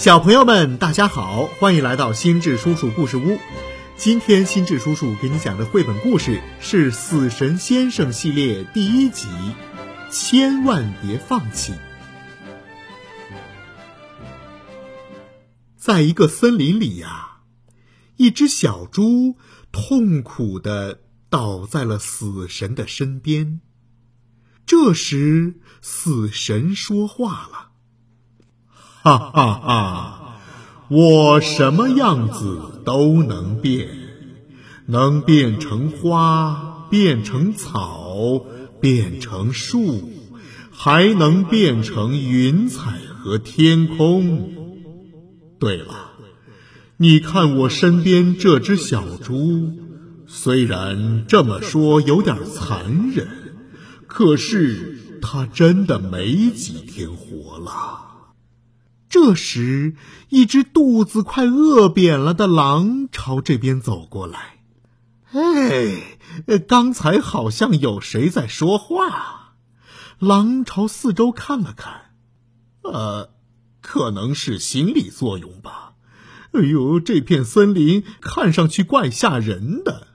[0.00, 3.38] 小朋友们，大家好，欢迎来到心智叔叔故事屋。
[3.98, 9.28] 今天心智叔叔给你讲的绘本故事是《死神先生》系列第一集，
[10.10, 11.74] 千万别放弃。
[15.76, 17.42] 在一个森林里呀，
[18.16, 19.36] 一只小猪
[19.70, 23.60] 痛苦的倒在了死神的身边。
[24.64, 27.69] 这时，死神说话了。
[29.02, 30.36] 哈哈哈！
[30.88, 33.88] 我什么样子都能变，
[34.84, 38.44] 能变成花，变成草，
[38.78, 40.10] 变成树，
[40.70, 44.52] 还能变成云彩和天空。
[45.58, 46.10] 对了，
[46.98, 49.78] 你看我身边这只小猪，
[50.26, 53.28] 虽然这么说有点残忍，
[54.06, 58.08] 可是它真的没几天活了。
[59.10, 59.96] 这时，
[60.28, 64.60] 一只肚子快饿扁了的狼朝这边走过来。
[65.32, 66.16] 哎，
[66.68, 69.56] 刚才好像有谁在说话。
[70.20, 72.12] 狼朝四周看了看，
[72.82, 73.30] 呃，
[73.80, 75.94] 可能是心理作用吧。
[76.52, 80.06] 哎呦，这片森林看上去怪吓人的。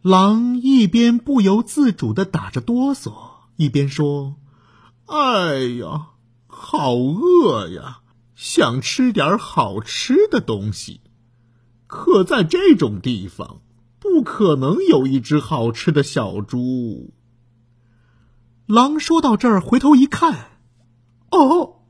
[0.00, 3.12] 狼一边不由自主的打着哆嗦，
[3.56, 4.36] 一边说
[5.04, 6.12] ：“哎呀。”
[6.68, 8.00] 好饿呀，
[8.34, 11.00] 想吃点好吃的东西，
[11.86, 13.60] 可在这种地方，
[14.00, 17.14] 不可能有一只好吃的小猪。
[18.66, 20.58] 狼说到这儿，回头一看，
[21.30, 21.82] 哦，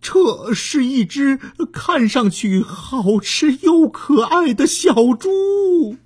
[0.00, 1.36] 这是一只
[1.70, 5.98] 看上去好吃又可爱的小猪。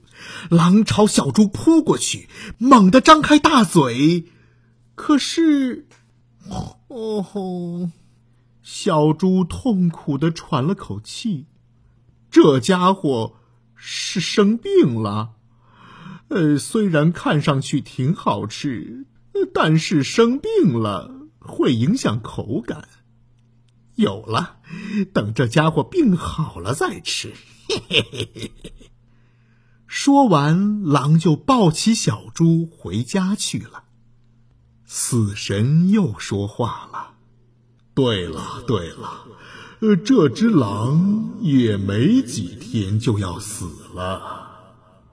[0.50, 4.24] 狼朝小猪扑过去，猛地张开大嘴，
[4.96, 5.86] 可是，
[6.88, 7.88] 哦吼！
[8.66, 11.46] 小猪痛苦的喘了口气，
[12.32, 13.36] 这家伙
[13.76, 15.36] 是生病了。
[16.26, 19.06] 呃，虽然看上去挺好吃，
[19.54, 22.88] 但是生病了会影响口感。
[23.94, 24.56] 有了，
[25.12, 27.34] 等这家伙病好了再吃。
[27.68, 28.72] 嘿嘿嘿嘿嘿。
[29.86, 33.84] 说完，狼就抱起小猪回家去了。
[34.84, 37.12] 死神又说话了。
[37.96, 39.24] 对了对了，
[39.80, 44.20] 呃，这只狼也没几天就要死了，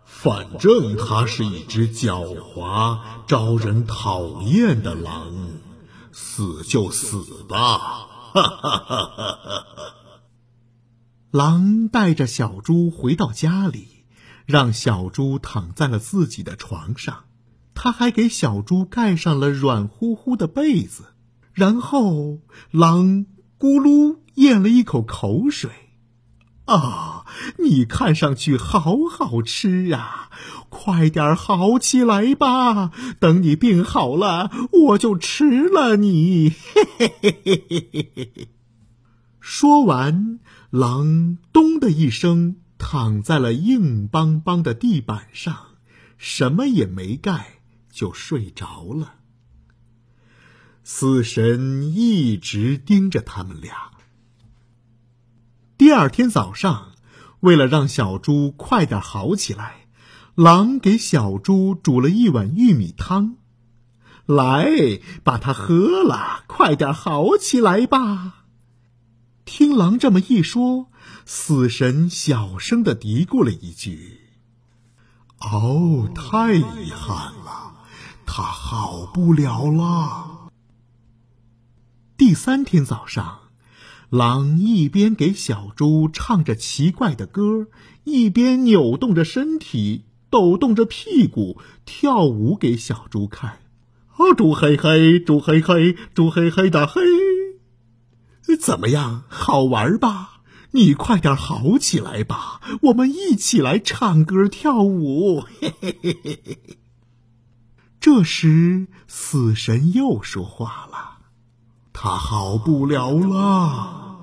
[0.04, 5.34] 反正它是一只狡猾、招人讨厌的狼，
[6.12, 7.78] 死就死吧！
[7.78, 9.64] 哈哈哈哈哈！
[11.32, 14.04] 狼带着小猪回到家里，
[14.46, 17.24] 让小猪躺在了自己的床上，
[17.74, 21.12] 他还给小猪盖上了软乎乎的被子。
[21.53, 22.40] 然后，
[22.72, 23.25] 狼
[23.59, 25.69] 咕噜咽了一口口水。
[26.66, 27.25] 啊，
[27.59, 30.30] 你看上去好好吃啊！
[30.69, 36.50] 快点好起来吧，等你病好了，我就吃了你。
[36.50, 38.47] 嘿嘿嘿嘿嘿嘿嘿。
[39.42, 45.56] 说完，狼咚的一声躺在了硬邦邦的地板上，
[46.18, 47.59] 什么也没盖，
[47.92, 49.16] 就睡着了。
[50.84, 53.92] 死神一直盯着他们俩。
[55.78, 56.92] 第二天早上，
[57.40, 59.88] 为了让小猪快点好起来，
[60.36, 63.36] 狼给小猪煮了一碗玉米汤，
[64.26, 64.68] 来，
[65.24, 68.46] 把它喝了，快点好起来吧。
[69.46, 70.88] 听狼这么一说，
[71.26, 74.22] 死神小声的嘀咕了一句
[75.40, 77.74] ：“哦，太遗憾了，
[78.26, 80.30] 他好不了了。”
[82.16, 83.40] 第三天早上，
[84.09, 87.68] 狼一边给小猪唱着奇怪的歌，
[88.03, 93.59] 一边扭动着身体，抖动着屁股，跳舞给小猪看。
[94.18, 97.01] 哦，猪嘿嘿，猪嘿嘿，猪嘿嘿的嘿，
[98.59, 99.24] 怎么样？
[99.27, 100.42] 好玩吧？
[100.71, 105.42] 你快点好起来吧，我们一起来唱歌跳舞。
[105.42, 106.59] 嘿嘿嘿嘿。
[108.00, 111.12] 这时，死神又说话了。
[112.06, 114.20] 他好不了了，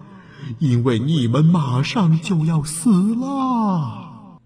[0.59, 4.39] 因为你们马上就要死了。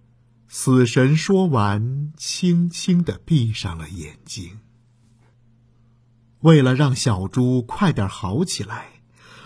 [0.46, 4.60] 死神说完，轻轻的闭上了眼睛。
[6.42, 9.02] 为了让小猪快点好起来，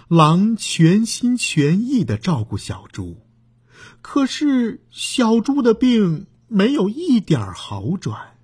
[0.08, 3.22] 狼全心全意的照顾小猪。
[4.02, 8.36] 可是小猪的病没有一点好转。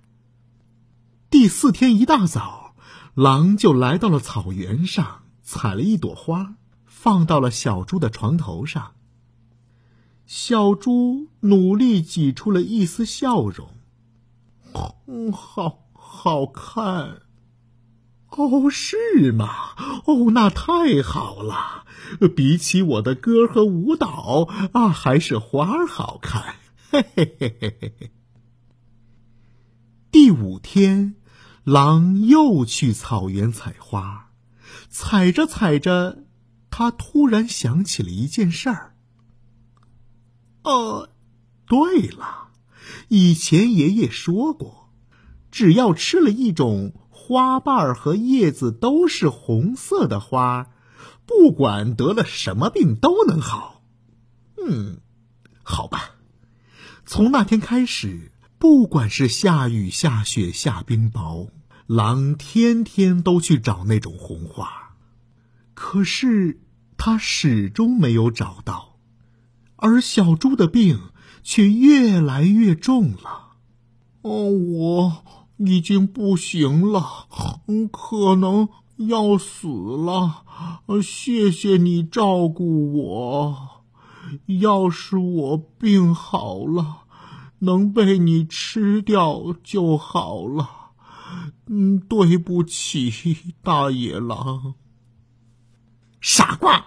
[1.29, 2.73] 第四天一大早，
[3.13, 5.21] 狼就来到了草原上。
[5.45, 6.55] 采了一朵花，
[6.85, 8.93] 放到了小猪的床头上。
[10.25, 13.69] 小猪努力挤出了一丝笑容。
[15.05, 17.21] 嗯，好好看。
[18.31, 19.47] 哦，是吗？
[20.05, 21.85] 哦，那太好了。
[22.35, 26.55] 比起我的歌和舞蹈啊，还是花好看。
[26.89, 28.11] 嘿嘿嘿嘿嘿嘿。
[30.11, 31.15] 第五天，
[31.63, 34.24] 狼又去草原采花，
[34.89, 36.25] 踩着踩着，
[36.69, 38.95] 他突然想起了一件事儿。
[40.63, 41.09] 哦，
[41.67, 42.49] 对了，
[43.07, 44.93] 以前爷爷说过，
[45.51, 50.71] 只要吃了一种花瓣和叶子都是红色的花，
[51.25, 53.83] 不管得了什么病都能好。
[54.57, 55.01] 嗯，
[55.63, 56.15] 好吧，
[57.05, 58.31] 从那天开始。
[58.57, 61.49] 不管是下雨、下雪、下冰雹，
[61.87, 64.95] 狼天天都去找那种红花，
[65.75, 66.59] 可是
[66.97, 68.97] 他始终没有找到，
[69.75, 70.99] 而小猪的病
[71.43, 73.53] 却越来越重了。
[74.21, 75.23] 哦，我
[75.57, 77.27] 已经不行了，
[77.91, 78.67] 可能
[78.97, 80.43] 要死了。
[81.03, 83.83] 谢谢你照顾我，
[84.59, 87.03] 要是我病好了。
[87.59, 90.84] 能被你吃掉就好了。
[91.67, 94.75] 嗯，对不起，大野狼。
[96.21, 96.85] 傻瓜，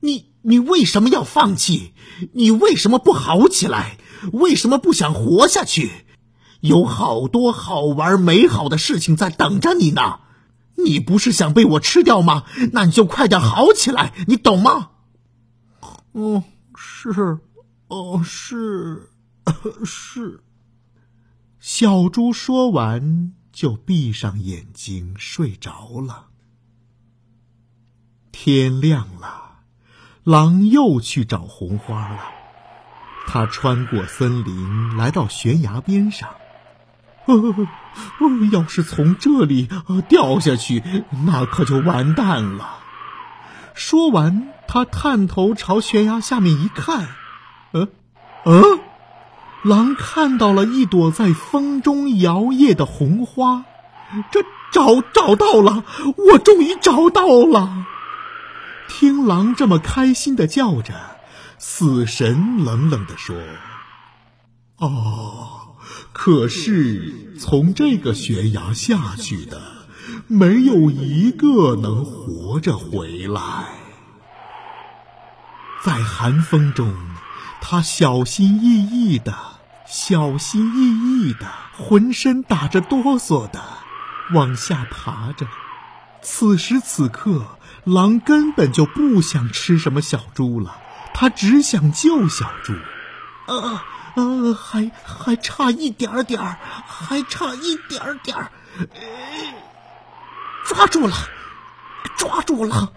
[0.00, 1.92] 你你为什么要放弃？
[2.32, 3.98] 你为什么不好起来？
[4.32, 5.90] 为什么不想活下去？
[6.60, 10.20] 有好多好玩美好的事情在等着你呢。
[10.76, 12.44] 你不是想被我吃掉吗？
[12.72, 14.90] 那你就快点好起来，你懂吗？
[16.12, 16.42] 哦，
[16.74, 17.38] 是，
[17.88, 19.10] 哦，是。
[19.84, 20.42] 是。
[21.60, 26.26] 小猪说完，就闭上眼睛睡着了。
[28.32, 29.60] 天亮了，
[30.24, 32.18] 狼又去找红花了。
[33.28, 36.28] 他穿过森林，来到悬崖边上。
[37.26, 37.54] 呃，
[38.52, 39.68] 要是从这里
[40.08, 42.80] 掉下去，那可就完蛋了。
[43.72, 47.08] 说完，他探头朝悬崖下面一看，
[47.72, 47.88] 嗯，
[48.44, 48.80] 嗯。
[49.64, 53.64] 狼看到了一朵在风中摇曳的红花，
[54.30, 55.84] 这找找到了，
[56.32, 57.86] 我终于找到了！
[58.86, 60.94] 听狼这么开心的叫着，
[61.58, 63.34] 死神冷冷的说
[64.76, 65.76] ：“哦，
[66.12, 69.62] 可是从这个悬崖下去的，
[70.26, 73.40] 没有一个能活着回来。”
[75.82, 76.94] 在寒风中，
[77.60, 79.34] 他小心翼翼的。
[79.86, 81.46] 小心翼翼的，
[81.78, 83.62] 浑身打着哆嗦的
[84.32, 85.46] 往下爬着。
[86.22, 90.74] 此时此刻，狼根本就不想吃什么小猪了，
[91.12, 92.72] 他只想救小猪。
[93.46, 93.80] 呃
[94.16, 98.50] 呃，还还差一点点儿，还差一点点儿。
[100.64, 101.14] 抓住了，
[102.16, 102.90] 抓住了！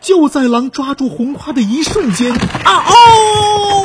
[0.00, 3.81] 就在狼抓住红花的一瞬间，啊哦！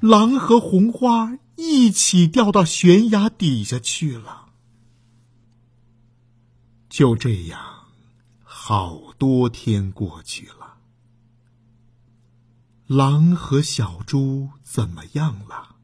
[0.00, 4.46] 狼和红花一起掉到悬崖底下去了。
[6.88, 7.60] 就这样，
[8.42, 10.78] 好多天过去了。
[12.86, 15.76] 狼和小猪怎么样了？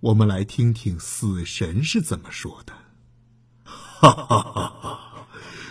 [0.00, 2.72] 我们来听听死神是怎么说的。
[3.64, 5.26] 哈哈哈哈！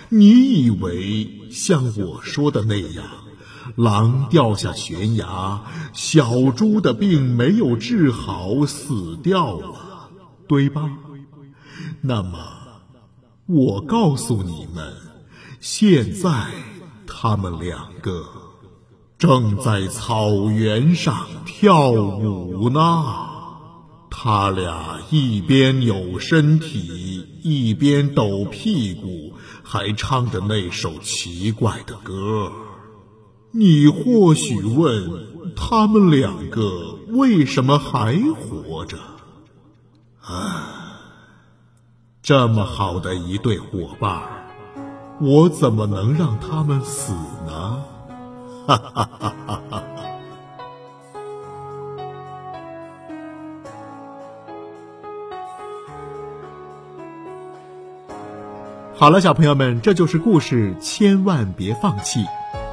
[0.09, 3.26] 你以为像我说的那样？
[3.75, 5.61] 狼掉下悬崖，
[5.93, 10.09] 小猪的病没有治好，死掉了，
[10.47, 10.89] 对吧？
[12.01, 12.39] 那么，
[13.45, 14.93] 我告诉你们，
[15.59, 16.47] 现在
[17.05, 18.25] 他们两个
[19.17, 23.25] 正在草原上跳舞呢。
[24.09, 29.33] 他俩一边扭身体，一边抖屁股，
[29.63, 32.51] 还唱着那首奇怪的歌。
[33.59, 35.09] 你或许问，
[35.55, 38.99] 他们两个为什么还活着？
[40.21, 40.99] 啊，
[42.21, 44.21] 这么好的一对伙伴，
[45.19, 47.13] 我怎么能让他们死
[47.47, 47.83] 呢？
[48.67, 49.83] 哈哈哈哈哈！
[58.95, 62.23] 好了，小朋友们，这就是故事，千万别放弃。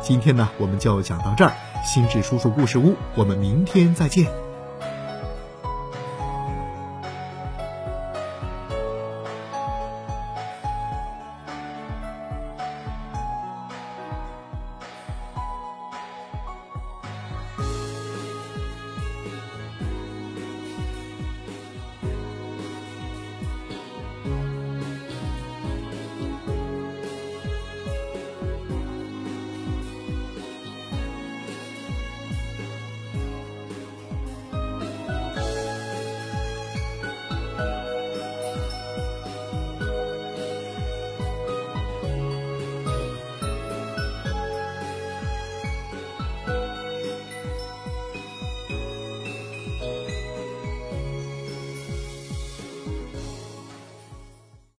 [0.04, 1.52] 今天呢，我们就讲到这儿。
[1.82, 4.43] 心智叔叔故事屋，我们明天再见。